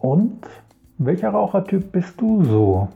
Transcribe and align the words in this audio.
Und 0.00 0.40
welcher 0.98 1.30
Rauchertyp 1.30 1.92
bist 1.92 2.20
du 2.20 2.44
so? 2.44 2.88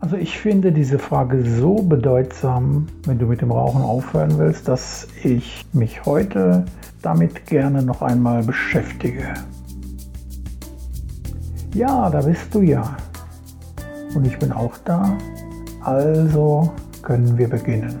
Also 0.00 0.16
ich 0.16 0.38
finde 0.38 0.70
diese 0.70 0.98
Frage 0.98 1.42
so 1.44 1.76
bedeutsam, 1.76 2.86
wenn 3.04 3.18
du 3.18 3.26
mit 3.26 3.40
dem 3.40 3.50
Rauchen 3.50 3.82
aufhören 3.82 4.38
willst, 4.38 4.68
dass 4.68 5.08
ich 5.24 5.66
mich 5.72 6.04
heute 6.06 6.64
damit 7.02 7.46
gerne 7.46 7.82
noch 7.82 8.00
einmal 8.02 8.42
beschäftige. 8.44 9.34
Ja, 11.74 12.08
da 12.10 12.20
bist 12.20 12.54
du 12.54 12.62
ja. 12.62 12.96
Und 14.14 14.26
ich 14.26 14.38
bin 14.38 14.52
auch 14.52 14.76
da. 14.84 15.16
Also 15.82 16.72
können 17.02 17.36
wir 17.36 17.48
beginnen. 17.48 17.98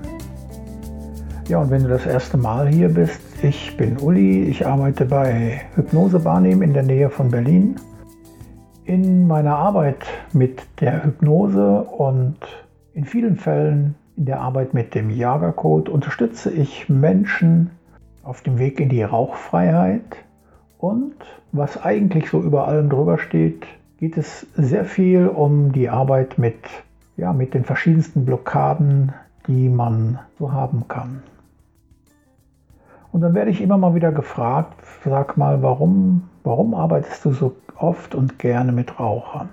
Ja, 1.48 1.58
und 1.58 1.70
wenn 1.70 1.82
du 1.82 1.88
das 1.88 2.06
erste 2.06 2.36
Mal 2.36 2.68
hier 2.68 2.88
bist, 2.88 3.20
ich 3.42 3.76
bin 3.76 3.98
Uli, 3.98 4.42
ich 4.44 4.66
arbeite 4.66 5.04
bei 5.04 5.60
Hypnose 5.74 6.18
Barnehmen 6.18 6.62
in 6.62 6.74
der 6.74 6.82
Nähe 6.82 7.08
von 7.08 7.30
Berlin. 7.30 7.76
In 8.84 9.28
meiner 9.28 9.56
Arbeit 9.56 10.06
mit 10.32 10.62
der 10.80 11.04
Hypnose 11.04 11.82
und 11.82 12.36
in 12.94 13.04
vielen 13.04 13.36
Fällen 13.36 13.94
in 14.16 14.24
der 14.24 14.40
Arbeit 14.40 14.74
mit 14.74 14.94
dem 14.94 15.10
Jagercode 15.10 15.88
unterstütze 15.88 16.50
ich 16.50 16.88
Menschen 16.88 17.70
auf 18.24 18.42
dem 18.42 18.58
Weg 18.58 18.80
in 18.80 18.88
die 18.88 19.02
Rauchfreiheit. 19.02 20.16
Und 20.78 21.14
was 21.52 21.80
eigentlich 21.82 22.30
so 22.30 22.42
über 22.42 22.66
allem 22.66 22.88
drüber 22.88 23.18
steht, 23.18 23.66
geht 23.98 24.16
es 24.16 24.46
sehr 24.54 24.84
viel 24.84 25.28
um 25.28 25.72
die 25.72 25.88
Arbeit 25.88 26.38
mit, 26.38 26.58
ja, 27.16 27.32
mit 27.32 27.54
den 27.54 27.64
verschiedensten 27.64 28.24
Blockaden, 28.24 29.12
die 29.46 29.68
man 29.68 30.18
so 30.38 30.52
haben 30.52 30.88
kann. 30.88 31.22
Und 33.12 33.22
dann 33.22 33.34
werde 33.34 33.50
ich 33.50 33.60
immer 33.60 33.78
mal 33.78 33.94
wieder 33.94 34.12
gefragt, 34.12 34.74
sag 35.04 35.36
mal, 35.36 35.62
warum, 35.62 36.28
warum 36.44 36.74
arbeitest 36.74 37.24
du 37.24 37.32
so 37.32 37.56
oft 37.76 38.14
und 38.14 38.38
gerne 38.38 38.72
mit 38.72 39.00
Rauchern? 39.00 39.48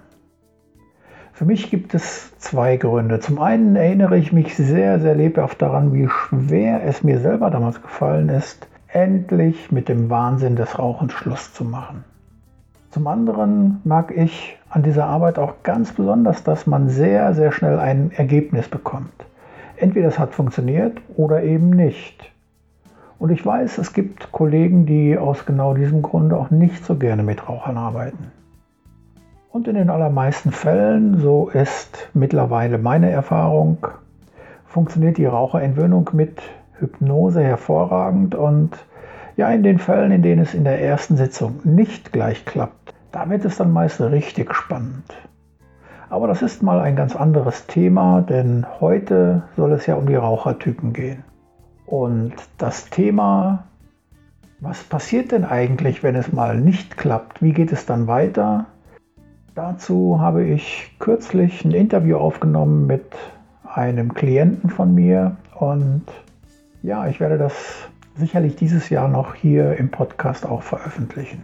Für 1.34 1.46
mich 1.46 1.70
gibt 1.70 1.94
es 1.94 2.38
zwei 2.38 2.78
Gründe. 2.78 3.20
Zum 3.20 3.40
einen 3.40 3.76
erinnere 3.76 4.18
ich 4.18 4.32
mich 4.32 4.56
sehr, 4.56 5.00
sehr 5.00 5.16
lebhaft 5.16 5.62
daran, 5.62 5.94
wie 5.94 6.08
schwer 6.08 6.84
es 6.86 7.04
mir 7.04 7.20
selber 7.20 7.50
damals 7.50 7.82
gefallen 7.82 8.30
ist, 8.30 8.68
endlich 8.88 9.72
mit 9.72 9.90
dem 9.90 10.10
Wahnsinn 10.10 10.56
des 10.56 10.80
Rauchens 10.80 11.12
Schluss 11.12 11.54
zu 11.54 11.66
machen. 11.66 12.06
Zum 12.92 13.08
anderen 13.08 13.82
mag 13.84 14.16
ich 14.16 14.58
an 14.70 14.84
dieser 14.84 15.08
Arbeit 15.08 15.38
auch 15.38 15.56
ganz 15.64 15.92
besonders, 15.92 16.46
dass 16.46 16.66
man 16.66 16.88
sehr, 16.88 17.34
sehr 17.34 17.52
schnell 17.52 17.80
ein 17.80 18.12
Ergebnis 18.16 18.70
bekommt. 18.70 19.26
Entweder 19.76 20.08
es 20.08 20.18
hat 20.18 20.34
funktioniert 20.34 21.02
oder 21.18 21.44
eben 21.44 21.72
nicht. 21.72 22.32
Und 23.18 23.32
ich 23.32 23.46
weiß, 23.46 23.78
es 23.78 23.94
gibt 23.94 24.32
Kollegen, 24.32 24.86
die 24.86 25.18
aus 25.18 25.46
genau 25.46 25.74
diesem 25.74 26.02
Grunde 26.02 26.38
auch 26.38 26.52
nicht 26.52 26.86
so 26.86 26.96
gerne 26.96 27.24
mit 27.24 27.48
Rauchern 27.48 27.78
arbeiten. 27.78 28.32
Und 29.52 29.68
in 29.70 29.76
den 29.76 29.90
allermeisten 29.90 30.52
Fällen, 30.52 31.20
so 31.20 31.48
ist 31.48 32.10
mittlerweile 32.14 32.78
meine 32.78 33.10
Erfahrung, 33.10 33.88
funktioniert 34.66 35.18
die 35.18 35.26
Raucherentwöhnung 35.26 36.10
mit 36.12 36.42
Hypnose 36.80 37.42
hervorragend 37.42 38.36
und 38.36 38.72
ja, 39.38 39.50
in 39.50 39.64
den 39.64 39.80
Fällen, 39.80 40.12
in 40.12 40.22
denen 40.22 40.42
es 40.42 40.54
in 40.54 40.66
der 40.66 40.82
ersten 40.82 41.16
Sitzung 41.16 41.60
nicht 41.64 42.12
gleich 42.12 42.46
klappt, 42.46 42.94
da 43.12 43.30
wird 43.30 43.46
es 43.46 43.58
dann 43.58 43.72
meist 43.72 44.02
richtig 44.02 44.54
spannend. 44.54 45.06
Aber 46.10 46.28
das 46.28 46.42
ist 46.42 46.62
mal 46.62 46.82
ein 46.82 46.96
ganz 46.96 47.16
anderes 47.16 47.66
Thema, 47.68 48.22
denn 48.22 48.66
heute 48.82 49.44
soll 49.56 49.72
es 49.72 49.86
ja 49.86 49.96
um 49.96 50.06
die 50.08 50.16
Rauchertypen 50.16 50.92
gehen. 50.92 51.24
Und 51.86 52.34
das 52.58 52.90
Thema, 52.90 53.66
was 54.60 54.84
passiert 54.84 55.32
denn 55.32 55.46
eigentlich, 55.46 56.04
wenn 56.04 56.16
es 56.16 56.34
mal 56.34 56.60
nicht 56.60 56.98
klappt? 56.98 57.42
Wie 57.42 57.54
geht 57.54 57.72
es 57.72 57.86
dann 57.86 58.08
weiter? 58.08 58.66
Dazu 59.54 60.20
habe 60.20 60.44
ich 60.44 60.92
kürzlich 61.00 61.64
ein 61.64 61.72
Interview 61.72 62.18
aufgenommen 62.18 62.88
mit 62.88 63.06
einem 63.64 64.14
Klienten 64.14 64.70
von 64.70 64.94
mir 64.94 65.38
und 65.60 66.04
ja, 66.84 67.08
ich 67.08 67.20
werde 67.20 67.38
das 67.38 67.54
sicherlich 68.16 68.56
dieses 68.56 68.90
Jahr 68.90 69.08
noch 69.08 69.36
hier 69.36 69.78
im 69.78 69.90
Podcast 69.90 70.46
auch 70.46 70.62
veröffentlichen. 70.62 71.44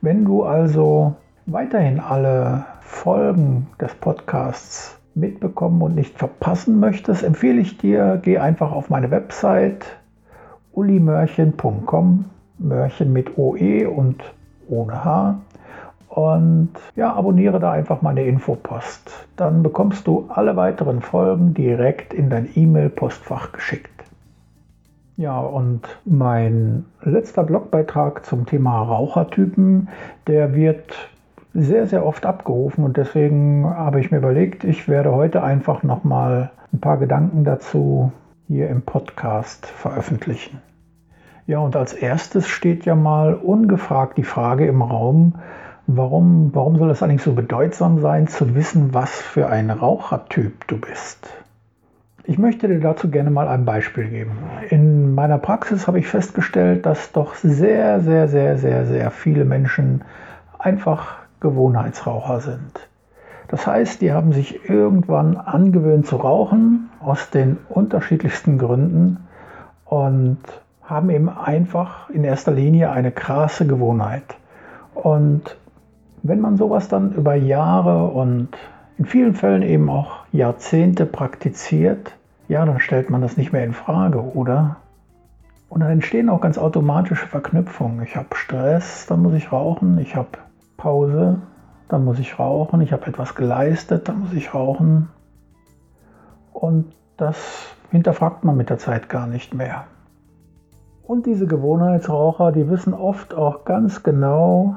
Wenn 0.00 0.24
du 0.24 0.44
also 0.44 1.14
weiterhin 1.46 2.00
alle 2.00 2.64
Folgen 2.80 3.68
des 3.80 3.94
Podcasts 3.94 4.98
mitbekommen 5.14 5.82
und 5.82 5.94
nicht 5.94 6.18
verpassen 6.18 6.80
möchtest, 6.80 7.22
empfehle 7.22 7.60
ich 7.60 7.78
dir, 7.78 8.20
geh 8.22 8.38
einfach 8.38 8.72
auf 8.72 8.90
meine 8.90 9.10
Website 9.10 9.84
ulimörchen.com, 10.72 12.24
Mörchen 12.58 13.12
mit 13.12 13.36
OE 13.36 13.86
und 13.86 14.22
ohne 14.68 15.04
H. 15.04 15.40
Und 16.08 16.70
ja, 16.94 17.14
abonniere 17.14 17.58
da 17.58 17.72
einfach 17.72 18.02
meine 18.02 18.24
Infopost. 18.24 19.26
Dann 19.36 19.62
bekommst 19.62 20.06
du 20.06 20.26
alle 20.28 20.56
weiteren 20.56 21.00
Folgen 21.00 21.54
direkt 21.54 22.12
in 22.12 22.28
dein 22.28 22.48
E-Mail-Postfach 22.54 23.52
geschickt. 23.52 23.90
Ja, 25.16 25.38
und 25.38 25.82
mein 26.04 26.84
letzter 27.02 27.44
Blogbeitrag 27.44 28.24
zum 28.26 28.44
Thema 28.46 28.82
Rauchertypen, 28.82 29.88
der 30.26 30.54
wird 30.54 31.10
sehr, 31.54 31.86
sehr 31.86 32.04
oft 32.06 32.24
abgerufen 32.24 32.84
und 32.84 32.96
deswegen 32.96 33.66
habe 33.68 34.00
ich 34.00 34.10
mir 34.10 34.18
überlegt, 34.18 34.64
ich 34.64 34.88
werde 34.88 35.12
heute 35.12 35.42
einfach 35.42 35.82
nochmal 35.82 36.50
ein 36.72 36.80
paar 36.80 36.96
Gedanken 36.96 37.44
dazu 37.44 38.12
hier 38.48 38.68
im 38.68 38.82
Podcast 38.82 39.66
veröffentlichen. 39.66 40.60
Ja, 41.46 41.58
und 41.58 41.76
als 41.76 41.92
erstes 41.92 42.48
steht 42.48 42.84
ja 42.84 42.94
mal 42.94 43.34
ungefragt 43.34 44.16
die 44.16 44.22
Frage 44.22 44.66
im 44.66 44.80
Raum, 44.80 45.34
warum, 45.86 46.50
warum 46.54 46.78
soll 46.78 46.90
es 46.90 47.02
eigentlich 47.02 47.22
so 47.22 47.32
bedeutsam 47.32 48.00
sein, 48.00 48.28
zu 48.28 48.54
wissen, 48.54 48.94
was 48.94 49.10
für 49.10 49.48
ein 49.48 49.70
Rauchertyp 49.70 50.66
du 50.68 50.78
bist? 50.78 51.28
Ich 52.24 52.38
möchte 52.38 52.68
dir 52.68 52.78
dazu 52.78 53.10
gerne 53.10 53.30
mal 53.30 53.48
ein 53.48 53.64
Beispiel 53.64 54.08
geben. 54.08 54.38
In 54.70 55.12
meiner 55.14 55.38
Praxis 55.38 55.88
habe 55.88 55.98
ich 55.98 56.06
festgestellt, 56.06 56.86
dass 56.86 57.10
doch 57.10 57.34
sehr, 57.34 58.00
sehr, 58.00 58.28
sehr, 58.28 58.56
sehr, 58.56 58.86
sehr 58.86 59.10
viele 59.10 59.44
Menschen 59.44 60.02
einfach 60.58 61.21
Gewohnheitsraucher 61.42 62.40
sind. 62.40 62.88
Das 63.48 63.66
heißt, 63.66 64.00
die 64.00 64.12
haben 64.12 64.32
sich 64.32 64.70
irgendwann 64.70 65.36
angewöhnt 65.36 66.06
zu 66.06 66.16
rauchen, 66.16 66.88
aus 67.00 67.28
den 67.28 67.58
unterschiedlichsten 67.68 68.56
Gründen 68.56 69.18
und 69.84 70.38
haben 70.82 71.10
eben 71.10 71.28
einfach 71.28 72.08
in 72.08 72.24
erster 72.24 72.52
Linie 72.52 72.90
eine 72.90 73.10
krasse 73.10 73.66
Gewohnheit. 73.66 74.24
Und 74.94 75.56
wenn 76.22 76.40
man 76.40 76.56
sowas 76.56 76.88
dann 76.88 77.12
über 77.12 77.34
Jahre 77.34 78.06
und 78.06 78.48
in 78.96 79.04
vielen 79.04 79.34
Fällen 79.34 79.62
eben 79.62 79.90
auch 79.90 80.20
Jahrzehnte 80.32 81.04
praktiziert, 81.04 82.12
ja, 82.48 82.64
dann 82.64 82.80
stellt 82.80 83.10
man 83.10 83.20
das 83.20 83.36
nicht 83.36 83.52
mehr 83.52 83.64
in 83.64 83.72
Frage, 83.72 84.22
oder? 84.34 84.76
Und 85.68 85.80
dann 85.80 85.90
entstehen 85.90 86.28
auch 86.28 86.40
ganz 86.40 86.58
automatische 86.58 87.26
Verknüpfungen. 87.26 88.02
Ich 88.02 88.16
habe 88.16 88.28
Stress, 88.34 89.06
dann 89.06 89.22
muss 89.22 89.34
ich 89.34 89.52
rauchen. 89.52 89.98
Ich 89.98 90.16
habe 90.16 90.28
Pause, 90.82 91.38
dann 91.88 92.04
muss 92.04 92.18
ich 92.18 92.40
rauchen. 92.40 92.80
Ich 92.80 92.92
habe 92.92 93.06
etwas 93.06 93.36
geleistet, 93.36 94.08
dann 94.08 94.18
muss 94.18 94.32
ich 94.32 94.52
rauchen. 94.52 95.10
Und 96.52 96.92
das 97.16 97.72
hinterfragt 97.92 98.42
man 98.42 98.56
mit 98.56 98.68
der 98.68 98.78
Zeit 98.78 99.08
gar 99.08 99.28
nicht 99.28 99.54
mehr. 99.54 99.84
Und 101.04 101.26
diese 101.26 101.46
Gewohnheitsraucher, 101.46 102.50
die 102.50 102.68
wissen 102.68 102.94
oft 102.94 103.32
auch 103.32 103.64
ganz 103.64 104.02
genau, 104.02 104.74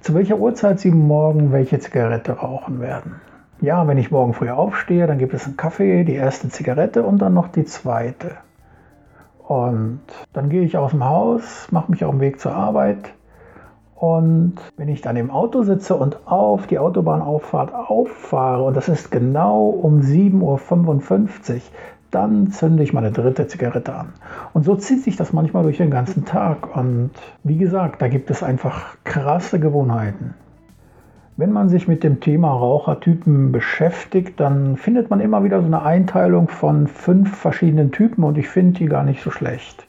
zu 0.00 0.14
welcher 0.14 0.38
Uhrzeit 0.38 0.78
sie 0.78 0.92
morgen 0.92 1.50
welche 1.50 1.80
Zigarette 1.80 2.34
rauchen 2.34 2.80
werden. 2.80 3.16
Ja, 3.60 3.88
wenn 3.88 3.98
ich 3.98 4.12
morgen 4.12 4.34
früh 4.34 4.50
aufstehe, 4.50 5.08
dann 5.08 5.18
gibt 5.18 5.34
es 5.34 5.46
einen 5.46 5.56
Kaffee, 5.56 6.04
die 6.04 6.14
erste 6.14 6.50
Zigarette 6.50 7.02
und 7.02 7.20
dann 7.20 7.34
noch 7.34 7.48
die 7.48 7.64
zweite. 7.64 8.36
Und 9.48 10.02
dann 10.32 10.50
gehe 10.50 10.62
ich 10.62 10.76
aus 10.76 10.92
dem 10.92 11.04
Haus, 11.04 11.66
mache 11.72 11.90
mich 11.90 12.04
auf 12.04 12.12
den 12.12 12.20
Weg 12.20 12.38
zur 12.38 12.54
Arbeit 12.54 13.12
und 14.02 14.54
wenn 14.76 14.88
ich 14.88 15.00
dann 15.00 15.14
im 15.14 15.30
Auto 15.30 15.62
sitze 15.62 15.94
und 15.94 16.26
auf 16.26 16.66
die 16.66 16.80
Autobahnauffahrt 16.80 17.72
auffahre, 17.72 18.64
und 18.64 18.76
das 18.76 18.88
ist 18.88 19.12
genau 19.12 19.68
um 19.68 20.00
7.55 20.00 21.54
Uhr, 21.54 21.60
dann 22.10 22.50
zünde 22.50 22.82
ich 22.82 22.92
meine 22.92 23.12
dritte 23.12 23.46
Zigarette 23.46 23.94
an. 23.94 24.08
Und 24.54 24.64
so 24.64 24.74
zieht 24.74 25.04
sich 25.04 25.14
das 25.14 25.32
manchmal 25.32 25.62
durch 25.62 25.76
den 25.76 25.92
ganzen 25.92 26.24
Tag. 26.24 26.76
Und 26.76 27.12
wie 27.44 27.58
gesagt, 27.58 28.02
da 28.02 28.08
gibt 28.08 28.28
es 28.32 28.42
einfach 28.42 28.96
krasse 29.04 29.60
Gewohnheiten. 29.60 30.34
Wenn 31.36 31.52
man 31.52 31.68
sich 31.68 31.86
mit 31.86 32.02
dem 32.02 32.18
Thema 32.18 32.50
Rauchertypen 32.50 33.52
beschäftigt, 33.52 34.40
dann 34.40 34.76
findet 34.76 35.10
man 35.10 35.20
immer 35.20 35.44
wieder 35.44 35.60
so 35.60 35.66
eine 35.66 35.82
Einteilung 35.82 36.48
von 36.48 36.88
fünf 36.88 37.36
verschiedenen 37.36 37.92
Typen 37.92 38.24
und 38.24 38.36
ich 38.36 38.48
finde 38.48 38.80
die 38.80 38.86
gar 38.86 39.04
nicht 39.04 39.22
so 39.22 39.30
schlecht. 39.30 39.86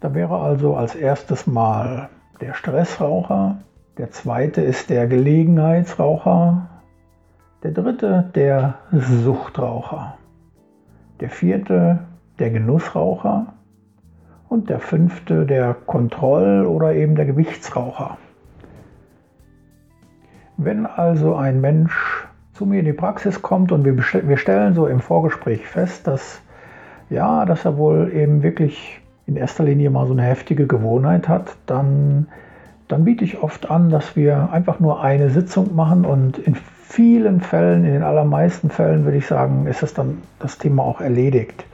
Da 0.00 0.14
wäre 0.14 0.38
also 0.38 0.74
als 0.74 0.94
erstes 0.94 1.46
mal 1.46 2.08
der 2.40 2.54
Stressraucher, 2.54 3.58
der 3.98 4.10
zweite 4.10 4.60
ist 4.60 4.90
der 4.90 5.06
Gelegenheitsraucher, 5.06 6.68
der 7.62 7.70
dritte 7.72 8.30
der 8.34 8.74
Suchtraucher, 8.92 10.18
der 11.20 11.30
vierte 11.30 12.00
der 12.38 12.50
Genussraucher 12.50 13.54
Und 14.48 14.68
der 14.70 14.78
fünfte 14.78 15.46
der 15.46 15.74
Kontroll- 15.74 16.66
oder 16.66 16.94
eben 16.94 17.16
der 17.16 17.26
Gewichtsraucher. 17.26 18.18
Wenn 20.56 20.86
also 20.86 21.34
ein 21.34 21.60
Mensch 21.60 22.28
zu 22.52 22.66
mir 22.66 22.80
in 22.80 22.84
die 22.84 22.92
Praxis 22.92 23.42
kommt 23.42 23.72
und 23.72 23.84
wir, 23.84 23.96
wir 23.96 24.36
stellen 24.36 24.74
so 24.74 24.86
im 24.86 25.00
Vorgespräch 25.00 25.66
fest, 25.66 26.06
dass 26.06 26.40
ja, 27.10 27.44
dass 27.44 27.64
er 27.64 27.76
wohl 27.76 28.12
eben 28.12 28.42
wirklich 28.42 29.00
in 29.26 29.36
erster 29.36 29.64
Linie 29.64 29.90
mal 29.90 30.06
so 30.06 30.12
eine 30.12 30.22
heftige 30.22 30.66
Gewohnheit 30.66 31.28
hat, 31.28 31.56
dann, 31.66 32.26
dann 32.88 33.04
biete 33.04 33.24
ich 33.24 33.42
oft 33.42 33.70
an, 33.70 33.90
dass 33.90 34.16
wir 34.16 34.50
einfach 34.52 34.80
nur 34.80 35.02
eine 35.02 35.30
Sitzung 35.30 35.74
machen 35.74 36.04
und 36.04 36.38
in 36.38 36.54
vielen 36.54 37.40
Fällen, 37.40 37.84
in 37.84 37.92
den 37.92 38.02
allermeisten 38.02 38.70
Fällen 38.70 39.04
würde 39.04 39.16
ich 39.16 39.26
sagen, 39.26 39.66
ist 39.66 39.82
das 39.82 39.94
dann 39.94 40.18
das 40.38 40.58
Thema 40.58 40.82
auch 40.82 41.00
erledigt. 41.00 41.64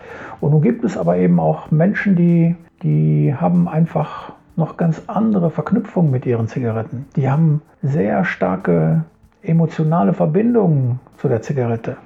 Und 0.41 0.53
nun 0.53 0.63
gibt 0.63 0.85
es 0.85 0.97
aber 0.97 1.17
eben 1.17 1.39
auch 1.41 1.71
Menschen, 1.71 2.17
die, 2.17 2.57
die 2.83 3.35
haben 3.35 3.69
einfach 3.69 4.33
noch 4.57 4.77
ganz 4.77 5.03
andere 5.07 5.51
Verknüpfungen 5.51 6.11
mit 6.11 6.25
ihren 6.27 6.49
Zigaretten. 6.49 7.07
Die 7.17 7.29
haben 7.29 7.63
sehr 7.83 8.25
starke 8.25 9.05
emotionale 9.43 10.13
Verbindungen 10.13 11.01
zu 11.17 11.29
der 11.29 11.43
Zigarette. 11.43 11.97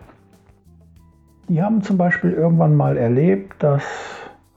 Die 1.48 1.62
haben 1.62 1.82
zum 1.82 1.98
Beispiel 1.98 2.32
irgendwann 2.32 2.74
mal 2.74 2.96
erlebt, 2.96 3.62
dass 3.62 3.84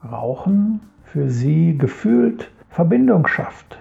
Rauchen 0.04 0.80
für 1.04 1.30
sie 1.30 1.76
gefühlt 1.76 2.50
Verbindung 2.70 3.26
schafft. 3.26 3.78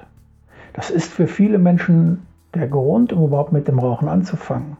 Das 0.73 0.89
ist 0.89 1.11
für 1.11 1.27
viele 1.27 1.57
Menschen 1.57 2.25
der 2.53 2.67
Grund, 2.67 3.13
um 3.13 3.25
überhaupt 3.25 3.51
mit 3.51 3.67
dem 3.67 3.79
Rauchen 3.79 4.07
anzufangen. 4.07 4.77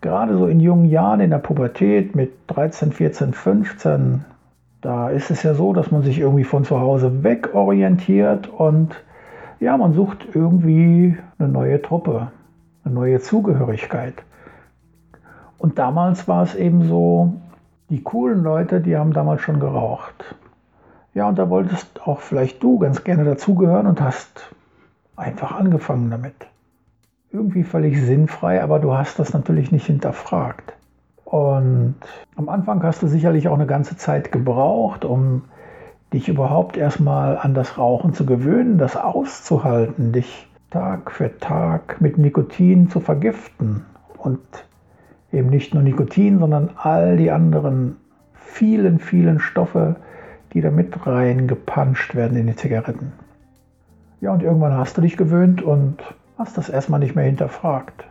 Gerade 0.00 0.36
so 0.36 0.46
in 0.46 0.60
jungen 0.60 0.86
Jahren, 0.86 1.20
in 1.20 1.30
der 1.30 1.38
Pubertät 1.38 2.14
mit 2.14 2.32
13, 2.48 2.92
14, 2.92 3.32
15, 3.32 4.24
da 4.80 5.08
ist 5.08 5.30
es 5.30 5.42
ja 5.42 5.54
so, 5.54 5.72
dass 5.72 5.90
man 5.90 6.02
sich 6.02 6.18
irgendwie 6.18 6.44
von 6.44 6.64
zu 6.64 6.78
Hause 6.78 7.24
wegorientiert 7.24 8.48
und 8.48 8.94
ja, 9.60 9.76
man 9.76 9.94
sucht 9.94 10.26
irgendwie 10.34 11.16
eine 11.38 11.48
neue 11.48 11.80
Truppe, 11.80 12.32
eine 12.84 12.94
neue 12.94 13.20
Zugehörigkeit. 13.20 14.14
Und 15.56 15.78
damals 15.78 16.28
war 16.28 16.42
es 16.42 16.54
eben 16.54 16.86
so, 16.86 17.32
die 17.88 18.02
coolen 18.02 18.42
Leute, 18.42 18.80
die 18.80 18.96
haben 18.96 19.12
damals 19.12 19.40
schon 19.40 19.60
geraucht. 19.60 20.34
Ja, 21.14 21.28
und 21.28 21.38
da 21.38 21.48
wolltest 21.48 22.06
auch 22.06 22.20
vielleicht 22.20 22.62
du 22.62 22.78
ganz 22.78 23.04
gerne 23.04 23.24
dazugehören 23.24 23.86
und 23.86 24.00
hast 24.00 24.50
einfach 25.16 25.52
angefangen 25.52 26.10
damit. 26.10 26.34
Irgendwie 27.30 27.62
völlig 27.62 28.00
sinnfrei, 28.00 28.62
aber 28.62 28.80
du 28.80 28.96
hast 28.96 29.18
das 29.18 29.32
natürlich 29.32 29.70
nicht 29.72 29.86
hinterfragt. 29.86 30.74
Und 31.24 31.96
am 32.36 32.48
Anfang 32.48 32.82
hast 32.82 33.02
du 33.02 33.06
sicherlich 33.06 33.48
auch 33.48 33.54
eine 33.54 33.66
ganze 33.66 33.96
Zeit 33.96 34.32
gebraucht, 34.32 35.04
um 35.04 35.42
dich 36.12 36.28
überhaupt 36.28 36.76
erstmal 36.76 37.38
an 37.38 37.54
das 37.54 37.78
Rauchen 37.78 38.12
zu 38.12 38.26
gewöhnen, 38.26 38.78
das 38.78 38.96
auszuhalten, 38.96 40.12
dich 40.12 40.48
Tag 40.70 41.12
für 41.12 41.38
Tag 41.38 42.00
mit 42.00 42.18
Nikotin 42.18 42.88
zu 42.88 43.00
vergiften 43.00 43.84
und 44.18 44.40
eben 45.32 45.50
nicht 45.50 45.74
nur 45.74 45.82
Nikotin, 45.82 46.40
sondern 46.40 46.70
all 46.76 47.16
die 47.16 47.30
anderen 47.30 47.96
vielen, 48.34 48.98
vielen 48.98 49.38
Stoffe, 49.38 49.96
die 50.54 50.60
da 50.60 50.70
mit 50.70 51.06
reingepanscht 51.06 52.14
werden 52.14 52.38
in 52.38 52.46
die 52.46 52.56
Zigaretten. 52.56 53.12
Ja, 54.20 54.32
und 54.32 54.42
irgendwann 54.42 54.76
hast 54.76 54.96
du 54.96 55.02
dich 55.02 55.16
gewöhnt 55.16 55.60
und 55.62 55.98
hast 56.38 56.56
das 56.56 56.68
erstmal 56.68 57.00
nicht 57.00 57.14
mehr 57.14 57.24
hinterfragt. 57.24 58.04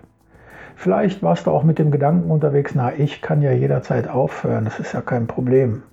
Vielleicht 0.76 1.24
warst 1.24 1.48
du 1.48 1.52
auch 1.52 1.64
mit 1.64 1.80
dem 1.80 1.92
Gedanken 1.92 2.30
unterwegs, 2.30 2.76
na, 2.76 2.94
ich 2.94 3.22
kann 3.22 3.42
ja 3.42 3.52
jederzeit 3.52 4.08
aufhören, 4.08 4.66
das 4.66 4.80
ist 4.80 4.94
ja 4.94 5.02
kein 5.02 5.28
Problem. 5.28 5.84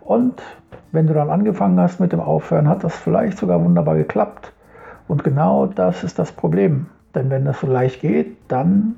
Und 0.00 0.42
wenn 0.92 1.06
du 1.06 1.14
dann 1.14 1.30
angefangen 1.30 1.78
hast 1.78 2.00
mit 2.00 2.12
dem 2.12 2.20
Aufhören, 2.20 2.68
hat 2.68 2.84
das 2.84 2.96
vielleicht 2.96 3.38
sogar 3.38 3.62
wunderbar 3.62 3.96
geklappt. 3.96 4.52
Und 5.08 5.24
genau 5.24 5.66
das 5.66 6.04
ist 6.04 6.18
das 6.18 6.32
Problem. 6.32 6.86
Denn 7.14 7.28
wenn 7.30 7.44
das 7.44 7.60
so 7.60 7.66
leicht 7.66 8.00
geht, 8.00 8.36
dann 8.48 8.96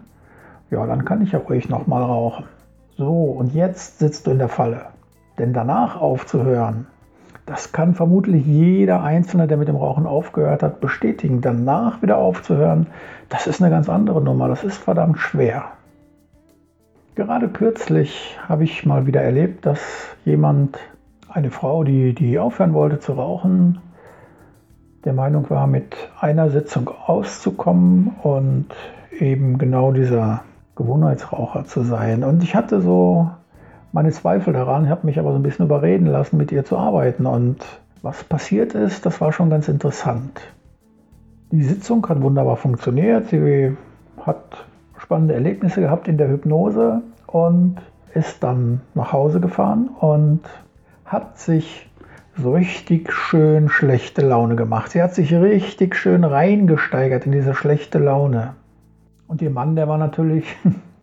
ja, 0.75 0.86
dann 0.86 1.04
kann 1.04 1.22
ich 1.22 1.32
ja 1.32 1.38
ruhig 1.38 1.69
nochmal 1.69 2.02
rauchen. 2.02 2.46
So, 2.96 3.06
und 3.06 3.54
jetzt 3.54 3.98
sitzt 3.98 4.26
du 4.26 4.32
in 4.32 4.38
der 4.38 4.48
Falle. 4.48 4.86
Denn 5.38 5.52
danach 5.52 6.00
aufzuhören, 6.00 6.86
das 7.46 7.72
kann 7.72 7.94
vermutlich 7.94 8.46
jeder 8.46 9.02
Einzelne, 9.02 9.46
der 9.46 9.58
mit 9.58 9.69
dem 9.69 9.76
Rauchen 9.76 10.06
aufgehört 10.06 10.62
hat, 10.62 10.81
bestätigen. 10.81 11.40
Danach 11.40 12.00
wieder 12.00 12.16
aufzuhören, 12.16 12.86
das 13.28 13.46
ist 13.46 13.60
eine 13.60 13.70
ganz 13.70 13.88
andere 13.88 14.22
Nummer. 14.22 14.48
Das 14.48 14.64
ist 14.64 14.78
verdammt 14.78 15.19
schwer. 15.19 15.64
Gerade 17.16 17.48
kürzlich 17.48 18.38
habe 18.48 18.64
ich 18.64 18.86
mal 18.86 19.06
wieder 19.06 19.20
erlebt, 19.20 19.66
dass 19.66 19.81
jemand, 20.25 20.78
eine 21.28 21.50
Frau, 21.50 21.82
die, 21.84 22.14
die 22.14 22.38
aufhören 22.38 22.75
wollte 22.75 23.00
zu 23.00 23.12
rauchen, 23.12 23.81
der 25.04 25.12
Meinung 25.12 25.50
war, 25.50 25.66
mit 25.66 25.96
einer 26.20 26.48
Sitzung 26.48 26.88
auszukommen 26.88 28.12
und 28.22 28.66
eben 29.19 29.58
genau 29.58 29.92
dieser 29.92 30.42
Gewohnheitsraucher 30.76 31.64
zu 31.64 31.82
sein. 31.82 32.25
Und 32.25 32.42
ich 32.42 32.54
hatte 32.54 32.81
so 32.81 33.31
meine 33.94 34.11
Zweifel 34.11 34.52
daran, 34.52 34.88
habe 34.88 35.06
mich 35.06 35.20
aber 35.20 35.31
so 35.31 35.37
ein 35.37 35.44
bisschen 35.44 35.67
überreden 35.67 36.06
lassen, 36.06 36.37
mit 36.37 36.50
ihr 36.50 36.64
zu 36.64 36.76
arbeiten. 36.76 37.26
Und 37.26 37.58
was 38.02 38.25
passiert 38.25 38.75
ist, 38.75 39.06
das 39.06 39.20
war 39.20 39.32
schon 39.32 39.50
ganz 39.50 39.69
interessant. 39.69 40.41
Die 41.52 41.62
Sitzung 41.62 42.05
hat 42.08 42.20
wunderbar 42.20 42.56
funktioniert. 42.56 43.29
Sie 43.29 43.76
hat 44.20 44.67
spannende 44.99 45.35
Erlebnisse 45.35 45.81
gehabt 45.81 46.08
in 46.08 46.19
der 46.19 46.29
Hypnose 46.29 47.02
und 47.29 47.76
ist 48.14 48.43
dann 48.43 48.81
nach 48.94 49.12
Hause 49.12 49.38
gefahren 49.38 49.88
und 50.00 50.41
hat 51.05 51.38
sich 51.38 51.88
so 52.37 52.52
richtig 52.52 53.12
schön 53.12 53.69
schlechte 53.69 54.26
Laune 54.26 54.56
gemacht. 54.56 54.91
Sie 54.91 55.00
hat 55.00 55.14
sich 55.14 55.32
richtig 55.32 55.94
schön 55.94 56.25
reingesteigert 56.25 57.26
in 57.26 57.32
diese 57.32 57.55
schlechte 57.55 58.00
Laune. 58.00 58.55
Und 59.29 59.41
ihr 59.41 59.50
Mann, 59.50 59.76
der 59.76 59.87
war 59.87 59.99
natürlich 59.99 60.46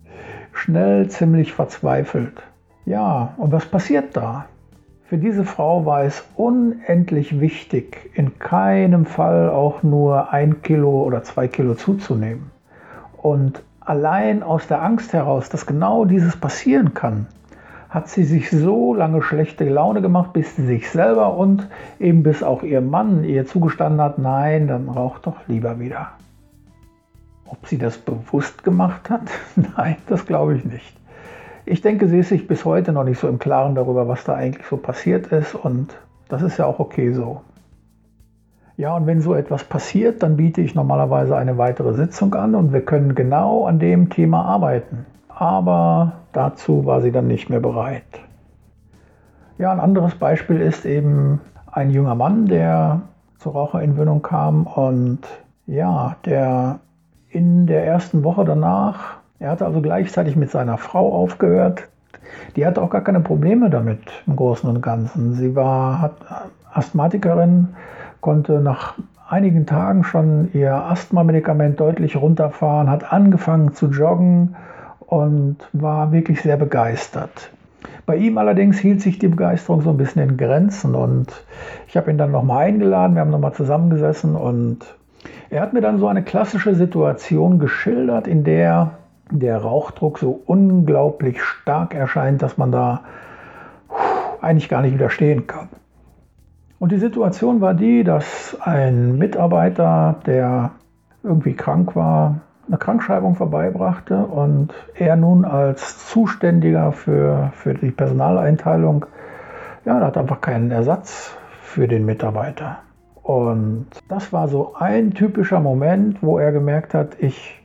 schnell 0.52 1.08
ziemlich 1.08 1.54
verzweifelt. 1.54 2.44
Ja, 2.86 3.34
und 3.38 3.52
was 3.52 3.66
passiert 3.66 4.18
da? 4.18 4.46
Für 5.06 5.18
diese 5.18 5.44
Frau 5.44 5.86
war 5.86 6.04
es 6.04 6.24
unendlich 6.36 7.40
wichtig, 7.40 8.10
in 8.14 8.40
keinem 8.40 9.06
Fall 9.06 9.50
auch 9.50 9.84
nur 9.84 10.32
ein 10.32 10.62
Kilo 10.62 11.04
oder 11.04 11.22
zwei 11.24 11.48
Kilo 11.48 11.76
zuzunehmen. 11.76 12.50
Und 13.18 13.62
allein 13.82 14.42
aus 14.42 14.68
der 14.68 14.82
Angst 14.82 15.14
heraus, 15.14 15.50
dass 15.50 15.66
genau 15.66 16.06
dieses 16.06 16.38
passieren 16.38 16.94
kann, 16.94 17.28
hat 17.90 18.08
sie 18.08 18.24
sich 18.24 18.50
so 18.50 18.94
lange 18.94 19.22
schlechte 19.22 19.66
Laune 19.66 20.02
gemacht, 20.02 20.32
bis 20.32 20.56
sie 20.56 20.66
sich 20.66 20.90
selber 20.90 21.36
und 21.36 21.68
eben 22.00 22.24
bis 22.24 22.42
auch 22.42 22.64
ihr 22.64 22.80
Mann 22.80 23.26
ihr 23.26 23.46
zugestanden 23.46 24.00
hat, 24.00 24.18
nein, 24.18 24.68
dann 24.70 24.88
rauch 24.88 25.20
doch 25.20 25.36
lieber 25.48 25.78
wieder. 25.78 26.12
Ob 27.46 27.68
sie 27.68 27.78
das 27.78 27.98
bewusst 27.98 28.64
gemacht 28.64 29.10
hat? 29.10 29.24
Nein, 29.76 29.98
das 30.08 30.26
glaube 30.26 30.56
ich 30.56 30.64
nicht. 30.64 31.01
Ich 31.72 31.80
denke, 31.80 32.10
sie 32.10 32.20
ist 32.20 32.28
sich 32.28 32.50
bis 32.50 32.66
heute 32.66 32.92
noch 32.92 33.06
nicht 33.06 33.18
so 33.18 33.30
im 33.30 33.40
Klaren 33.40 33.76
darüber, 33.76 34.06
was 34.06 34.26
da 34.26 34.36
eigentlich 34.36 34.68
so 34.68 34.76
passiert 34.76 35.28
ist 35.28 35.56
und 35.56 35.98
das 36.28 36.42
ist 36.42 36.58
ja 36.58 36.66
auch 36.66 36.80
okay 36.80 37.14
so. 37.14 37.40
Ja, 38.76 38.94
und 38.98 39.08
wenn 39.08 39.22
so 39.22 39.34
etwas 39.34 39.64
passiert, 39.64 40.22
dann 40.22 40.36
biete 40.36 40.60
ich 40.60 40.76
normalerweise 40.76 41.38
eine 41.38 41.58
weitere 41.58 41.94
Sitzung 41.94 42.36
an 42.36 42.56
und 42.56 42.74
wir 42.74 42.82
können 42.82 43.16
genau 43.16 43.68
an 43.68 43.80
dem 43.80 44.10
Thema 44.10 44.44
arbeiten. 44.44 45.06
Aber 45.30 46.12
dazu 46.34 46.86
war 46.86 47.00
sie 47.00 47.14
dann 47.14 47.28
nicht 47.28 47.50
mehr 47.50 47.62
bereit. 47.62 48.04
Ja, 49.58 49.72
ein 49.72 49.80
anderes 49.80 50.16
Beispiel 50.16 50.60
ist 50.60 50.86
eben 50.86 51.40
ein 51.72 51.90
junger 51.90 52.16
Mann, 52.16 52.48
der 52.48 53.04
zur 53.38 53.54
Raucherentwöhnung 53.54 54.22
kam 54.22 54.68
und 54.68 55.20
ja, 55.68 56.18
der 56.26 56.80
in 57.30 57.66
der 57.66 57.86
ersten 57.86 58.26
Woche 58.26 58.44
danach. 58.44 59.21
Er 59.42 59.50
hatte 59.50 59.66
also 59.66 59.82
gleichzeitig 59.82 60.36
mit 60.36 60.52
seiner 60.52 60.78
Frau 60.78 61.12
aufgehört. 61.14 61.88
Die 62.56 62.64
hatte 62.64 62.80
auch 62.80 62.92
gar 62.92 63.04
keine 63.04 63.22
Probleme 63.22 63.72
damit 63.72 64.00
im 64.28 64.36
Großen 64.36 64.70
und 64.70 64.82
Ganzen. 64.82 65.34
Sie 65.34 65.56
war 65.56 66.00
hat 66.00 66.14
Asthmatikerin, 66.72 67.70
konnte 68.22 68.62
nach 68.62 68.94
einigen 69.28 69.66
Tagen 69.66 70.04
schon 70.04 70.52
ihr 70.54 70.76
Asthma-Medikament 70.76 71.80
deutlich 71.80 72.18
runterfahren, 72.18 72.88
hat 72.88 73.12
angefangen 73.12 73.74
zu 73.74 73.88
joggen 73.88 74.56
und 75.00 75.58
war 75.74 76.12
wirklich 76.12 76.44
sehr 76.44 76.58
begeistert. 76.58 77.50
Bei 78.06 78.18
ihm 78.18 78.38
allerdings 78.38 78.78
hielt 78.78 79.02
sich 79.02 79.18
die 79.18 79.28
Begeisterung 79.28 79.82
so 79.82 79.90
ein 79.90 79.98
bisschen 79.98 80.22
in 80.22 80.38
Grenzen 80.38 80.94
und 80.94 81.28
ich 81.88 81.98
habe 81.98 82.12
ihn 82.12 82.20
dann 82.20 82.32
nochmal 82.32 82.68
eingeladen, 82.68 83.16
wir 83.16 83.22
haben 83.22 83.32
nochmal 83.32 83.54
zusammengesessen 83.54 84.36
und 84.36 84.80
er 85.50 85.62
hat 85.62 85.74
mir 85.74 85.82
dann 85.82 85.98
so 85.98 86.08
eine 86.08 86.22
klassische 86.22 86.76
Situation 86.76 87.58
geschildert, 87.58 88.28
in 88.28 88.44
der 88.44 88.92
der 89.32 89.58
Rauchdruck 89.58 90.20
so 90.20 90.42
unglaublich 90.46 91.42
stark 91.42 91.96
erscheint, 91.96 92.42
dass 92.42 92.58
man 92.58 92.72
da 92.72 93.02
eigentlich 94.42 94.70
gar 94.70 94.82
nicht 94.82 94.94
widerstehen 94.94 95.48
kann. 95.48 95.70
Und 96.80 96.92
die 96.92 96.98
Situation 96.98 97.62
war 97.62 97.74
die, 97.74 98.04
dass 98.04 98.58
ein 98.62 99.18
Mitarbeiter, 99.18 100.16
der 100.26 100.72
irgendwie 101.24 101.54
krank 101.54 101.96
war, 101.96 102.42
eine 102.68 102.78
Krankschreibung 102.78 103.36
vorbeibrachte 103.36 104.18
und 104.18 104.74
er 104.96 105.16
nun 105.16 105.46
als 105.46 106.08
Zuständiger 106.08 106.92
für, 106.92 107.52
für 107.54 107.74
die 107.74 107.92
Personaleinteilung, 107.92 109.06
ja, 109.86 110.00
hat 110.00 110.18
einfach 110.18 110.42
keinen 110.42 110.72
Ersatz 110.72 111.36
für 111.62 111.88
den 111.88 112.06
Mitarbeiter. 112.06 112.80
Und 113.24 113.88
das 114.08 114.34
war 114.34 114.48
so 114.48 114.74
ein 114.76 115.14
typischer 115.14 115.60
Moment, 115.60 116.24
wo 116.24 116.40
er 116.40 116.52
gemerkt 116.52 116.94
hat, 116.94 117.18
ich, 117.20 117.61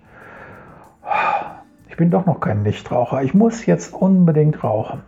ich 1.97 1.99
bin 1.99 2.11
doch 2.11 2.27
noch 2.27 2.41
kein 2.41 2.63
Nichtraucher, 2.63 3.23
ich 3.23 3.33
muss 3.33 3.65
jetzt 3.65 3.95
unbedingt 3.95 4.63
rauchen. 4.63 5.01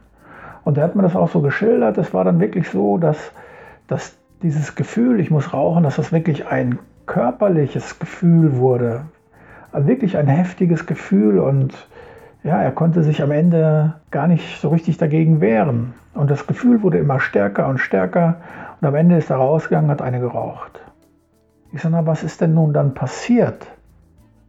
Und 0.65 0.79
er 0.79 0.85
hat 0.85 0.97
mir 0.97 1.03
das 1.03 1.17
auch 1.17 1.29
so 1.29 1.43
geschildert, 1.43 1.99
es 1.99 2.15
war 2.15 2.25
dann 2.25 2.41
wirklich 2.41 2.71
so, 2.71 2.97
dass, 2.97 3.19
dass 3.89 4.17
dieses 4.43 4.75
Gefühl, 4.75 5.21
ich 5.21 5.31
muss 5.31 5.53
rauchen, 5.53 5.83
dass 5.83 5.97
das 5.97 6.13
wirklich 6.13 6.47
ein 6.47 6.79
körperliches 7.05 7.99
Gefühl 7.99 8.57
wurde. 8.57 9.03
Also 9.71 9.87
wirklich 9.87 10.17
ein 10.17 10.29
heftiges 10.29 10.87
Gefühl 10.87 11.41
und 11.41 11.75
ja, 12.43 12.63
er 12.63 12.73
konnte 12.73 13.03
sich 13.03 13.23
am 13.23 13.33
Ende 13.33 13.97
gar 14.11 14.27
nicht 14.27 14.59
so 14.59 14.71
richtig 14.71 14.97
dagegen 14.97 15.43
wehren. 15.43 15.93
Und 16.15 16.31
das 16.31 16.47
Gefühl 16.47 16.83
wurde 16.83 16.97
immer 16.97 17.21
stärker 17.21 17.69
und 17.69 17.81
stärker 17.81 18.37
und 18.81 18.89
am 18.89 18.95
Ende 18.95 19.19
ist 19.19 19.29
er 19.29 19.37
rausgegangen, 19.37 19.91
hat 19.91 20.01
eine 20.01 20.21
geraucht. 20.21 20.81
Ich 21.71 21.83
sage, 21.83 21.95
na, 21.95 22.07
was 22.07 22.23
ist 22.23 22.41
denn 22.41 22.55
nun 22.55 22.73
dann 22.73 22.95
passiert? 22.95 23.67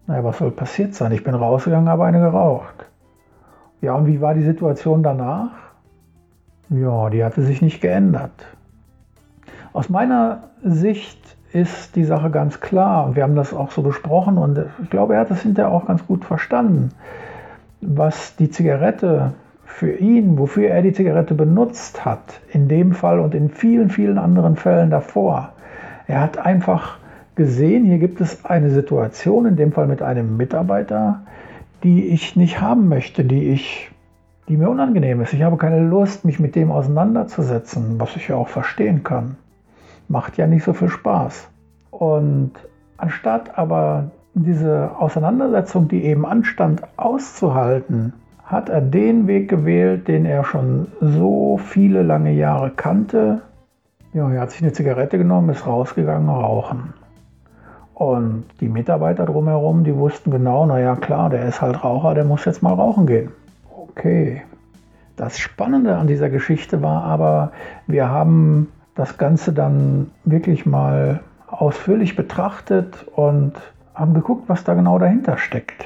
Naja, 0.10 0.24
was 0.24 0.40
soll 0.40 0.50
passiert 0.50 0.96
sein? 0.96 1.12
Ich 1.12 1.24
bin 1.24 1.36
rausgegangen, 1.36 1.88
habe 1.88 2.04
eine 2.04 2.20
geraucht. 2.20 2.74
Ja, 3.80 3.94
und 3.94 4.08
wie 4.08 4.20
war 4.22 4.34
die 4.34 4.42
Situation 4.42 5.04
danach? 5.04 5.52
Ja, 6.72 7.12
die 7.12 7.24
hatte 7.24 7.44
sich 7.44 7.62
nicht 7.62 7.80
geändert. 7.80 8.32
Aus 9.72 9.88
meiner 9.88 10.46
Sicht 10.64 11.38
ist 11.54 11.96
die 11.96 12.06
Sache 12.06 12.32
ganz 12.32 12.60
klar 12.60 13.06
und 13.06 13.16
wir 13.16 13.22
haben 13.22 13.36
das 13.36 13.54
auch 13.54 13.70
so 13.70 13.84
besprochen 13.84 14.40
und 14.40 14.66
ich 14.82 14.90
glaube, 14.90 15.14
er 15.14 15.20
hat 15.20 15.30
das 15.30 15.44
hinterher 15.44 15.72
auch 15.72 15.86
ganz 15.86 16.04
gut 16.08 16.26
verstanden, 16.26 16.90
was 17.80 18.36
die 18.36 18.50
Zigarette 18.50 19.34
für 19.64 19.92
ihn, 19.92 20.40
wofür 20.40 20.70
er 20.70 20.82
die 20.82 20.94
Zigarette 20.94 21.36
benutzt 21.36 22.04
hat, 22.04 22.42
in 22.52 22.68
dem 22.68 22.94
Fall 22.94 23.20
und 23.20 23.36
in 23.36 23.50
vielen, 23.50 23.92
vielen 23.92 24.18
anderen 24.18 24.56
Fällen 24.56 24.90
davor. 24.90 25.54
Er 26.08 26.22
hat 26.22 26.40
einfach 26.40 26.99
gesehen, 27.40 27.86
hier 27.86 27.98
gibt 27.98 28.22
es 28.22 28.46
eine 28.46 28.70
Situation, 28.70 29.48
in 29.48 29.56
dem 29.56 29.72
Fall 29.72 29.88
mit 29.88 30.04
einem 30.04 30.38
Mitarbeiter, 30.38 31.22
die 31.84 32.10
ich 32.10 32.36
nicht 32.36 32.62
haben 32.62 32.88
möchte, 32.88 33.24
die 33.26 33.50
ich 33.50 33.90
die 34.48 34.58
mir 34.58 34.70
unangenehm 34.70 35.22
ist. 35.22 35.34
Ich 35.34 35.44
habe 35.44 35.58
keine 35.58 35.88
Lust, 35.88 36.26
mich 36.26 36.40
mit 36.40 36.56
dem 36.56 36.72
auseinanderzusetzen, 36.72 38.00
was 38.00 38.16
ich 38.16 38.28
ja 38.28 38.36
auch 38.36 38.48
verstehen 38.48 39.04
kann 39.04 39.38
macht 40.10 40.38
ja 40.38 40.48
nicht 40.48 40.64
so 40.64 40.74
viel 40.74 40.90
Spaß. 40.90 41.48
Und 41.92 42.52
anstatt 42.98 43.58
aber 43.58 44.12
diese 44.34 44.92
Auseinandersetzung, 44.98 45.88
die 45.88 46.04
eben 46.04 46.26
anstand, 46.26 46.82
auszuhalten, 46.98 48.14
hat 48.44 48.70
er 48.70 48.82
den 48.82 49.28
Weg 49.28 49.50
gewählt, 49.50 50.08
den 50.08 50.26
er 50.26 50.44
schon 50.44 50.88
so 51.00 51.58
viele 51.58 52.02
lange 52.02 52.34
Jahre 52.34 52.72
kannte. 52.72 53.42
Ja, 54.14 54.30
er 54.32 54.42
hat 54.42 54.52
sich 54.52 54.64
eine 54.64 54.74
Zigarette 54.74 55.20
genommen, 55.20 55.50
ist 55.50 55.68
rausgegangen, 55.68 56.30
rauchen. 56.30 56.94
Und 58.00 58.46
die 58.62 58.70
Mitarbeiter 58.70 59.26
drumherum, 59.26 59.84
die 59.84 59.94
wussten 59.94 60.32
genau, 60.32 60.66
naja 60.66 60.96
klar, 60.96 61.30
der 61.30 61.46
ist 61.46 61.62
halt 61.62 61.84
Raucher, 61.84 62.14
der 62.14 62.24
muss 62.24 62.46
jetzt 62.46 62.64
mal 62.64 62.74
rauchen 62.74 63.06
gehen. 63.06 63.32
Okay. 63.70 64.42
Das 65.18 65.38
Spannende 65.38 65.98
an 65.98 66.08
dieser 66.08 66.30
Geschichte 66.30 66.82
war 66.82 67.04
aber, 67.04 67.52
wir 67.88 68.08
haben 68.08 68.72
das 68.96 69.18
Ganze 69.18 69.52
dann 69.52 70.12
wirklich 70.24 70.66
mal 70.66 71.20
ausführlich 71.48 72.16
betrachtet 72.16 73.06
und 73.18 73.52
haben 73.94 74.14
geguckt, 74.14 74.48
was 74.48 74.64
da 74.64 74.76
genau 74.76 74.98
dahinter 74.98 75.38
steckt. 75.38 75.84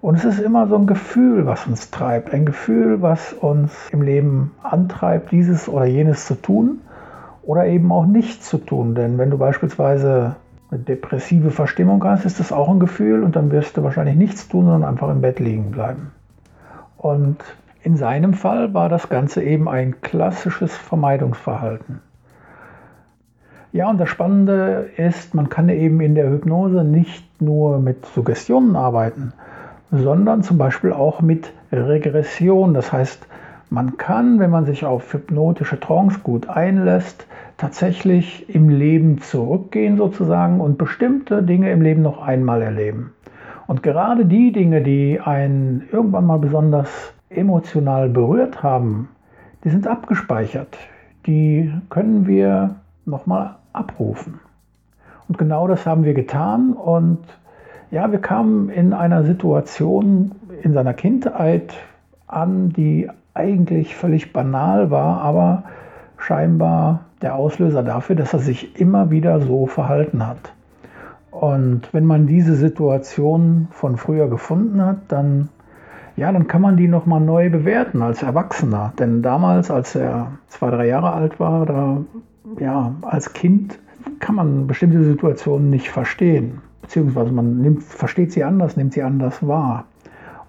Und 0.00 0.14
es 0.14 0.24
ist 0.24 0.40
immer 0.40 0.66
so 0.66 0.76
ein 0.76 0.86
Gefühl, 0.86 1.44
was 1.44 1.66
uns 1.66 1.90
treibt, 1.90 2.32
ein 2.32 2.46
Gefühl, 2.46 3.02
was 3.02 3.34
uns 3.34 3.90
im 3.90 4.00
Leben 4.00 4.52
antreibt, 4.62 5.30
dieses 5.30 5.68
oder 5.68 5.84
jenes 5.84 6.24
zu 6.24 6.36
tun 6.36 6.80
oder 7.42 7.66
eben 7.66 7.92
auch 7.92 8.06
nicht 8.06 8.42
zu 8.42 8.56
tun. 8.56 8.94
Denn 8.94 9.18
wenn 9.18 9.28
du 9.28 9.36
beispielsweise 9.36 10.36
depressive 10.78 11.50
Verstimmung 11.50 12.02
hast, 12.04 12.24
ist 12.24 12.40
das 12.40 12.52
auch 12.52 12.68
ein 12.68 12.80
Gefühl 12.80 13.22
und 13.22 13.36
dann 13.36 13.50
wirst 13.50 13.76
du 13.76 13.82
wahrscheinlich 13.82 14.16
nichts 14.16 14.48
tun, 14.48 14.66
sondern 14.66 14.84
einfach 14.84 15.10
im 15.10 15.20
Bett 15.20 15.40
liegen 15.40 15.70
bleiben. 15.70 16.12
Und 16.96 17.36
in 17.82 17.96
seinem 17.96 18.34
Fall 18.34 18.72
war 18.72 18.88
das 18.88 19.08
Ganze 19.08 19.42
eben 19.42 19.68
ein 19.68 20.00
klassisches 20.00 20.74
Vermeidungsverhalten. 20.76 22.00
Ja, 23.72 23.90
und 23.90 23.98
das 23.98 24.08
Spannende 24.08 24.88
ist, 24.96 25.34
man 25.34 25.48
kann 25.48 25.68
eben 25.68 26.00
in 26.00 26.14
der 26.14 26.30
Hypnose 26.30 26.84
nicht 26.84 27.42
nur 27.42 27.80
mit 27.80 28.06
Suggestionen 28.06 28.76
arbeiten, 28.76 29.32
sondern 29.90 30.42
zum 30.42 30.58
Beispiel 30.58 30.92
auch 30.92 31.20
mit 31.20 31.52
Regression. 31.72 32.72
Das 32.72 32.92
heißt, 32.92 33.26
man 33.70 33.96
kann, 33.96 34.38
wenn 34.38 34.50
man 34.50 34.66
sich 34.66 34.84
auf 34.84 35.12
hypnotische 35.12 35.80
Trance 35.80 36.20
gut 36.22 36.48
einlässt, 36.48 37.26
tatsächlich 37.56 38.48
im 38.54 38.68
Leben 38.68 39.20
zurückgehen 39.20 39.96
sozusagen 39.96 40.60
und 40.60 40.78
bestimmte 40.78 41.42
Dinge 41.42 41.70
im 41.70 41.82
Leben 41.82 42.02
noch 42.02 42.22
einmal 42.22 42.62
erleben. 42.62 43.12
Und 43.66 43.82
gerade 43.82 44.26
die 44.26 44.52
Dinge, 44.52 44.82
die 44.82 45.20
einen 45.20 45.88
irgendwann 45.90 46.26
mal 46.26 46.38
besonders 46.38 47.14
emotional 47.30 48.08
berührt 48.08 48.62
haben, 48.62 49.08
die 49.64 49.70
sind 49.70 49.86
abgespeichert. 49.86 50.76
Die 51.26 51.72
können 51.88 52.26
wir 52.26 52.76
nochmal 53.06 53.56
abrufen. 53.72 54.40
Und 55.28 55.38
genau 55.38 55.66
das 55.66 55.86
haben 55.86 56.04
wir 56.04 56.14
getan. 56.14 56.74
Und 56.74 57.20
ja, 57.90 58.12
wir 58.12 58.18
kamen 58.18 58.68
in 58.68 58.92
einer 58.92 59.24
Situation 59.24 60.32
in 60.62 60.74
seiner 60.74 60.94
Kindheit 60.94 61.74
an, 62.26 62.70
die 62.70 63.08
eigentlich 63.34 63.96
völlig 63.96 64.32
banal 64.32 64.90
war, 64.90 65.20
aber 65.20 65.64
scheinbar 66.16 67.00
der 67.20 67.34
Auslöser 67.34 67.82
dafür, 67.82 68.16
dass 68.16 68.32
er 68.32 68.38
sich 68.38 68.80
immer 68.80 69.10
wieder 69.10 69.40
so 69.40 69.66
verhalten 69.66 70.26
hat. 70.26 70.52
Und 71.30 71.92
wenn 71.92 72.06
man 72.06 72.26
diese 72.26 72.54
Situation 72.54 73.68
von 73.72 73.96
früher 73.96 74.28
gefunden 74.28 74.80
hat, 74.84 74.98
dann 75.08 75.48
ja, 76.16 76.30
dann 76.30 76.46
kann 76.46 76.62
man 76.62 76.76
die 76.76 76.86
nochmal 76.86 77.20
neu 77.20 77.50
bewerten 77.50 78.00
als 78.00 78.22
Erwachsener. 78.22 78.92
Denn 78.98 79.20
damals, 79.20 79.68
als 79.70 79.96
er 79.96 80.30
zwei, 80.46 80.70
drei 80.70 80.86
Jahre 80.86 81.12
alt 81.12 81.40
war, 81.40 81.66
da 81.66 81.98
ja, 82.60 82.94
als 83.02 83.32
Kind 83.32 83.78
kann 84.20 84.36
man 84.36 84.66
bestimmte 84.66 85.02
Situationen 85.02 85.70
nicht 85.70 85.90
verstehen, 85.90 86.60
beziehungsweise 86.82 87.32
man 87.32 87.58
nimmt, 87.58 87.82
versteht 87.82 88.32
sie 88.32 88.44
anders, 88.44 88.76
nimmt 88.76 88.92
sie 88.92 89.02
anders 89.02 89.46
wahr. 89.46 89.86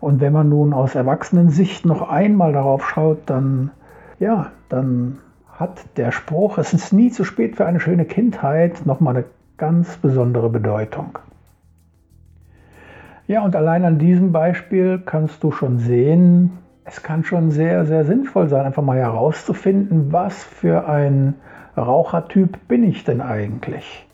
Und 0.05 0.21
wenn 0.21 0.33
man 0.33 0.49
nun 0.49 0.71
aus 0.71 0.93
Erwachsenensicht 0.93 1.83
noch 1.83 2.07
einmal 2.07 2.53
darauf 2.53 2.87
schaut, 2.87 3.21
dann, 3.25 3.71
ja, 4.19 4.51
dann 4.69 5.17
hat 5.51 5.83
der 5.97 6.11
Spruch, 6.11 6.59
es 6.59 6.73
ist 6.73 6.93
nie 6.93 7.09
zu 7.09 7.23
spät 7.23 7.55
für 7.55 7.65
eine 7.65 7.79
schöne 7.79 8.05
Kindheit, 8.05 8.85
nochmal 8.85 9.15
eine 9.15 9.25
ganz 9.57 9.97
besondere 9.97 10.51
Bedeutung. 10.51 11.17
Ja, 13.25 13.43
und 13.43 13.55
allein 13.55 13.83
an 13.83 13.97
diesem 13.97 14.31
Beispiel 14.31 15.01
kannst 15.03 15.43
du 15.43 15.49
schon 15.51 15.79
sehen, 15.79 16.51
es 16.83 17.01
kann 17.01 17.23
schon 17.23 17.49
sehr, 17.49 17.87
sehr 17.87 18.05
sinnvoll 18.05 18.47
sein, 18.47 18.63
einfach 18.63 18.83
mal 18.83 18.99
herauszufinden, 18.99 20.13
was 20.13 20.43
für 20.43 20.87
ein 20.87 21.33
Rauchertyp 21.75 22.67
bin 22.67 22.83
ich 22.83 23.05
denn 23.05 23.21
eigentlich? 23.21 24.04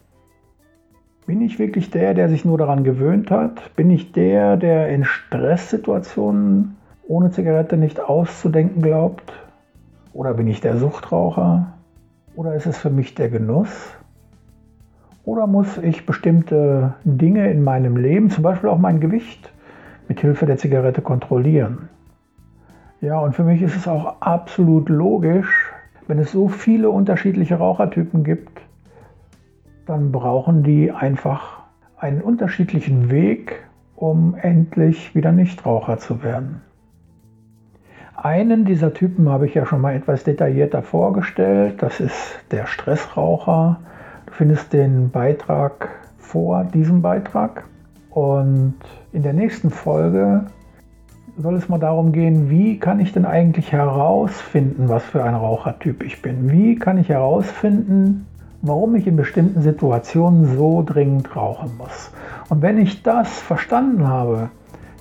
Bin 1.31 1.39
ich 1.39 1.59
wirklich 1.59 1.89
der, 1.89 2.13
der 2.13 2.27
sich 2.27 2.43
nur 2.43 2.57
daran 2.57 2.83
gewöhnt 2.83 3.31
hat? 3.31 3.73
Bin 3.77 3.89
ich 3.89 4.11
der, 4.11 4.57
der 4.57 4.89
in 4.89 5.05
Stresssituationen 5.05 6.75
ohne 7.07 7.31
Zigarette 7.31 7.77
nicht 7.77 8.01
auszudenken 8.01 8.81
glaubt? 8.81 9.31
Oder 10.11 10.33
bin 10.33 10.47
ich 10.47 10.59
der 10.59 10.75
Suchtraucher? 10.75 11.71
Oder 12.35 12.55
ist 12.55 12.65
es 12.65 12.77
für 12.77 12.89
mich 12.89 13.15
der 13.15 13.29
Genuss? 13.29 13.93
Oder 15.23 15.47
muss 15.47 15.77
ich 15.77 16.05
bestimmte 16.05 16.95
Dinge 17.05 17.49
in 17.49 17.63
meinem 17.63 17.95
Leben, 17.95 18.29
zum 18.29 18.43
Beispiel 18.43 18.69
auch 18.69 18.77
mein 18.77 18.99
Gewicht, 18.99 19.53
mit 20.09 20.19
Hilfe 20.19 20.45
der 20.45 20.57
Zigarette 20.57 21.01
kontrollieren? 21.01 21.87
Ja, 22.99 23.19
und 23.19 23.37
für 23.37 23.45
mich 23.45 23.61
ist 23.61 23.77
es 23.77 23.87
auch 23.87 24.19
absolut 24.19 24.89
logisch, 24.89 25.71
wenn 26.07 26.19
es 26.19 26.33
so 26.33 26.49
viele 26.49 26.89
unterschiedliche 26.89 27.55
Rauchertypen 27.55 28.25
gibt, 28.25 28.59
dann 29.85 30.11
brauchen 30.11 30.63
die 30.63 30.91
einfach 30.91 31.61
einen 31.97 32.21
unterschiedlichen 32.21 33.09
Weg, 33.09 33.63
um 33.95 34.35
endlich 34.35 35.13
wieder 35.15 35.31
Nichtraucher 35.31 35.97
zu 35.97 36.23
werden. 36.23 36.61
Einen 38.15 38.65
dieser 38.65 38.93
Typen 38.93 39.29
habe 39.29 39.47
ich 39.47 39.55
ja 39.55 39.65
schon 39.65 39.81
mal 39.81 39.95
etwas 39.95 40.23
detaillierter 40.23 40.83
vorgestellt. 40.83 41.81
Das 41.81 41.99
ist 41.99 42.39
der 42.51 42.67
Stressraucher. 42.67 43.79
Du 44.27 44.33
findest 44.33 44.73
den 44.73 45.09
Beitrag 45.09 45.89
vor 46.17 46.63
diesem 46.63 47.01
Beitrag. 47.01 47.63
Und 48.11 48.75
in 49.11 49.23
der 49.23 49.33
nächsten 49.33 49.71
Folge 49.71 50.45
soll 51.37 51.55
es 51.55 51.69
mal 51.69 51.79
darum 51.79 52.11
gehen, 52.11 52.49
wie 52.49 52.77
kann 52.77 52.99
ich 52.99 53.13
denn 53.13 53.25
eigentlich 53.25 53.71
herausfinden, 53.71 54.89
was 54.89 55.03
für 55.03 55.23
ein 55.23 55.33
Rauchertyp 55.33 56.03
ich 56.03 56.21
bin? 56.21 56.51
Wie 56.51 56.75
kann 56.75 56.97
ich 56.97 57.09
herausfinden, 57.09 58.27
warum 58.61 58.95
ich 58.95 59.07
in 59.07 59.15
bestimmten 59.15 59.61
Situationen 59.61 60.57
so 60.57 60.83
dringend 60.85 61.35
rauchen 61.35 61.71
muss? 61.77 62.11
Und 62.49 62.61
wenn 62.61 62.77
ich 62.77 63.03
das 63.03 63.27
verstanden 63.39 64.07
habe, 64.07 64.49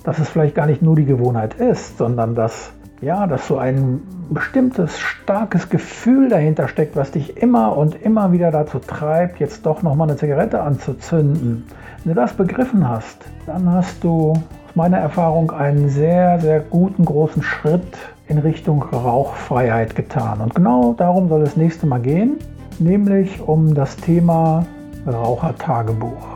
dass 0.03 0.19
es 0.19 0.29
vielleicht 0.29 0.55
gar 0.55 0.65
nicht 0.65 0.81
nur 0.81 0.95
die 0.95 1.05
Gewohnheit 1.05 1.53
ist, 1.55 1.97
sondern 1.97 2.35
dass 2.35 2.73
ja, 3.01 3.25
dass 3.25 3.47
so 3.47 3.57
ein 3.57 4.01
bestimmtes 4.29 4.99
starkes 4.99 5.69
Gefühl 5.69 6.29
dahinter 6.29 6.67
steckt, 6.67 6.95
was 6.95 7.11
dich 7.11 7.35
immer 7.37 7.75
und 7.75 7.95
immer 7.95 8.31
wieder 8.31 8.51
dazu 8.51 8.77
treibt, 8.77 9.39
jetzt 9.39 9.65
doch 9.65 9.81
nochmal 9.81 10.07
eine 10.07 10.17
Zigarette 10.17 10.61
anzuzünden. 10.61 11.65
Wenn 12.03 12.13
du 12.13 12.21
das 12.21 12.33
begriffen 12.33 12.87
hast, 12.87 13.25
dann 13.47 13.69
hast 13.71 14.03
du 14.03 14.33
aus 14.33 14.75
meiner 14.75 14.99
Erfahrung 14.99 15.51
einen 15.51 15.89
sehr, 15.89 16.39
sehr 16.39 16.59
guten 16.59 17.03
großen 17.03 17.41
Schritt 17.41 17.97
in 18.27 18.37
Richtung 18.37 18.83
Rauchfreiheit 18.83 19.95
getan. 19.95 20.39
Und 20.39 20.53
genau 20.53 20.93
darum 20.93 21.27
soll 21.27 21.41
es 21.41 21.57
nächste 21.57 21.87
Mal 21.87 21.99
gehen, 21.99 22.37
nämlich 22.81 23.39
um 23.41 23.73
das 23.73 23.95
Thema 23.95 24.65
Rauchertagebuch. 25.07 26.27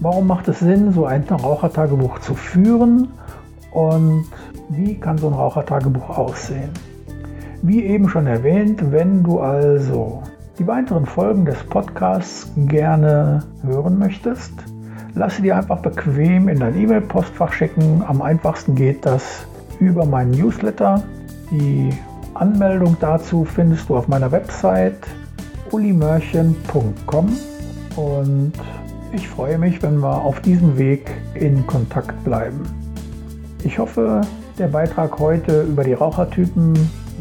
Warum 0.00 0.26
macht 0.26 0.46
es 0.48 0.60
Sinn, 0.60 0.92
so 0.92 1.06
ein 1.06 1.24
Rauchertagebuch 1.24 2.18
zu 2.20 2.34
führen 2.34 3.08
und 3.72 4.26
wie 4.68 4.94
kann 4.94 5.16
so 5.18 5.28
ein 5.28 5.32
Rauchertagebuch 5.32 6.10
aussehen? 6.10 6.70
Wie 7.62 7.84
eben 7.84 8.08
schon 8.08 8.26
erwähnt, 8.26 8.92
wenn 8.92 9.22
du 9.22 9.40
also 9.40 10.22
die 10.58 10.66
weiteren 10.66 11.06
Folgen 11.06 11.44
des 11.46 11.62
Podcasts 11.64 12.52
gerne 12.56 13.42
hören 13.62 13.98
möchtest, 13.98 14.52
lass 15.14 15.36
sie 15.36 15.42
dir 15.42 15.56
einfach 15.56 15.80
bequem 15.80 16.48
in 16.48 16.60
dein 16.60 16.78
E-Mail-Postfach 16.78 17.52
schicken. 17.52 18.02
Am 18.06 18.20
einfachsten 18.20 18.74
geht 18.74 19.04
das 19.04 19.46
über 19.80 20.04
meinen 20.04 20.32
Newsletter. 20.32 21.02
Die 21.50 21.90
Anmeldung 22.40 22.96
dazu 23.00 23.44
findest 23.44 23.88
du 23.88 23.96
auf 23.96 24.08
meiner 24.08 24.30
Website 24.32 24.98
ulimörchen.com 25.72 27.36
und 27.96 28.52
ich 29.12 29.28
freue 29.28 29.58
mich, 29.58 29.82
wenn 29.82 29.98
wir 29.98 30.22
auf 30.22 30.40
diesem 30.40 30.76
Weg 30.78 31.10
in 31.34 31.66
Kontakt 31.66 32.22
bleiben. 32.24 32.60
Ich 33.64 33.78
hoffe, 33.78 34.20
der 34.58 34.68
Beitrag 34.68 35.18
heute 35.18 35.62
über 35.62 35.84
die 35.84 35.94
Rauchertypen 35.94 36.74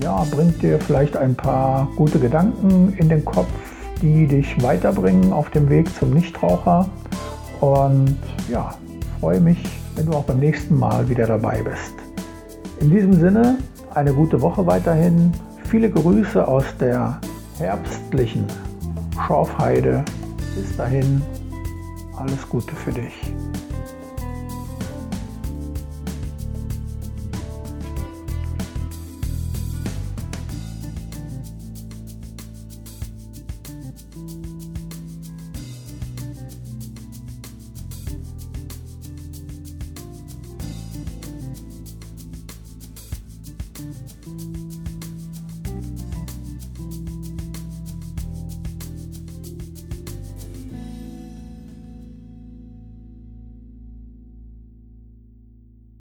ja, 0.03 0.25
bringt 0.29 0.62
dir 0.62 0.79
vielleicht 0.79 1.15
ein 1.15 1.36
paar 1.36 1.88
gute 1.95 2.19
Gedanken 2.19 2.93
in 2.98 3.10
den 3.10 3.24
Kopf, 3.24 3.48
die 4.01 4.27
dich 4.27 4.62
weiterbringen 4.62 5.31
auf 5.31 5.50
dem 5.51 5.69
Weg 5.69 5.93
zum 5.95 6.12
Nichtraucher. 6.12 6.89
Und 7.62 8.17
ja, 8.50 8.75
freue 9.19 9.39
mich, 9.39 9.63
wenn 9.95 10.07
du 10.07 10.13
auch 10.13 10.24
beim 10.24 10.39
nächsten 10.39 10.77
Mal 10.77 11.07
wieder 11.07 11.25
dabei 11.25 11.62
bist. 11.63 11.93
In 12.81 12.89
diesem 12.89 13.13
Sinne, 13.13 13.57
eine 13.95 14.13
gute 14.13 14.41
Woche 14.41 14.65
weiterhin. 14.67 15.31
Viele 15.65 15.89
Grüße 15.89 16.45
aus 16.47 16.65
der 16.79 17.19
herbstlichen 17.57 18.45
Schorfheide. 19.25 20.03
Bis 20.55 20.75
dahin, 20.75 21.21
alles 22.17 22.47
Gute 22.47 22.75
für 22.75 22.91
dich. 22.91 23.13